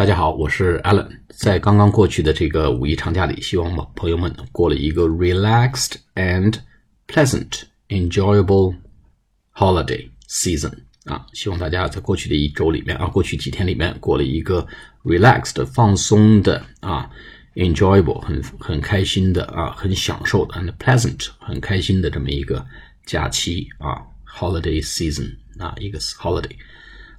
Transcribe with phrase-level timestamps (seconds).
[0.00, 1.06] 大家好，我是 Alan。
[1.28, 6.54] 在刚刚过去的这个五一长假里，希望朋友们过了一个 relaxed and
[7.06, 8.74] pleasant, enjoyable
[9.54, 10.72] holiday season
[11.04, 11.26] 啊！
[11.34, 14.66] 希望大家在过去的一周里面啊，过去几天里面过了一个
[15.04, 17.10] relaxed 放松的啊
[17.56, 22.64] ，enjoyable 很很开心的啊，很享受的 and pleasant 很开心的这么一个
[23.04, 26.56] 假期啊，holiday season 啊，一个 holiday。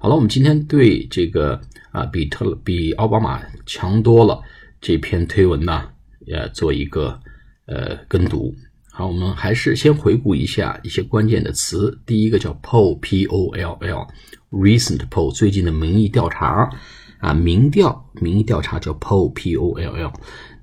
[0.00, 1.60] 好了，我们今天对这个
[1.90, 4.40] 啊，比特比奥巴马强多了
[4.80, 5.88] 这篇推文呢，
[6.32, 7.20] 呃，做一个
[7.66, 8.54] 呃跟读。
[8.92, 12.00] 好，我们还是先回顾一下一些关键的词。
[12.06, 16.70] 第一个叫 poll，p o l l，recent poll，最近的民意调查
[17.19, 20.13] 啊，民调民意调查叫 poll，p o l l。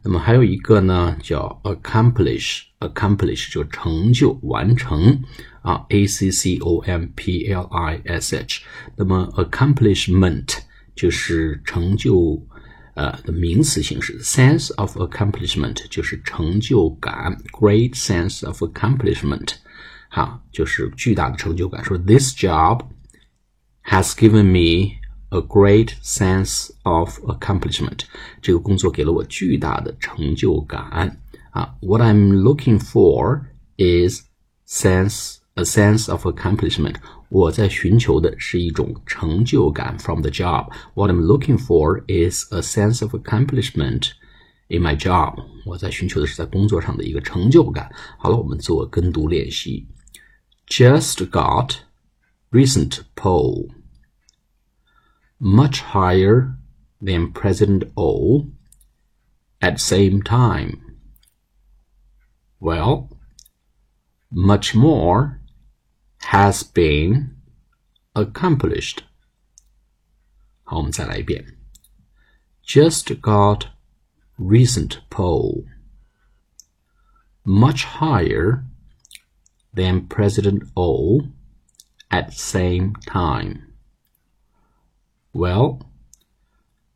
[0.03, 5.23] 那么还有一个呢，叫 accomplish，accomplish 就成就完成
[5.63, 8.63] 啊，a c c o m p l i s h。
[8.97, 10.57] 那么 accomplishment
[10.95, 12.43] 就是成就
[12.95, 19.49] 呃的名词形式，sense of accomplishment 就是成就感，great sense of accomplishment，
[20.09, 21.85] 好，就是巨大的成就感。
[21.85, 22.81] 说 this job
[23.85, 24.99] has given me。
[25.35, 28.01] a great sense of accomplishment，
[28.43, 31.75] 这个工作给了我巨大的成就感啊。
[31.81, 33.43] What I'm looking for
[33.77, 34.23] is
[34.67, 36.97] sense a sense of accomplishment。
[37.29, 44.11] 我在寻求的是一种成就感 from the job。What I'm looking for is a sense of accomplishment
[44.69, 45.37] in my job。
[45.65, 47.89] 我在寻求的是在工作上的一个成就感。
[48.19, 49.87] 好了，我们做跟读练习。
[50.67, 51.75] Just got
[52.51, 53.69] recent poll
[55.39, 56.57] much higher
[57.01, 58.47] than President O
[59.61, 60.97] at same time.
[62.61, 63.09] Well,
[64.31, 65.41] much more
[66.23, 67.37] has been
[68.15, 69.05] accomplished.
[70.65, 71.57] 好，我们再来一遍。
[72.65, 73.69] Just got
[74.39, 75.65] recent poll
[77.45, 78.65] much higher
[79.75, 81.23] than President O
[82.11, 83.73] at same time.
[85.35, 85.81] Well,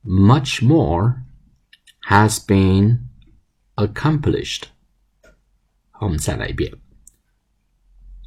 [0.02, 1.24] much more
[2.08, 3.08] has been
[3.76, 4.64] accomplished.
[5.90, 6.72] 好，我们再来一遍。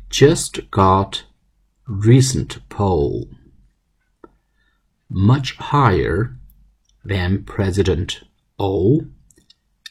[0.09, 1.23] Just got
[1.85, 3.29] recent poll
[5.09, 6.37] much higher
[7.05, 8.23] than President
[8.57, 9.05] O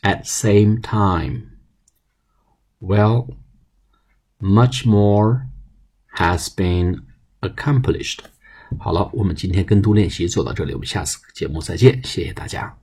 [0.03, 1.59] at same time.
[2.81, 3.37] Well,
[4.39, 5.49] much more
[6.17, 7.07] has been
[7.41, 8.21] accomplished.
[8.80, 12.81] 好了，我们今天跟读练习做到这里，我们下次节目再见，谢谢大家。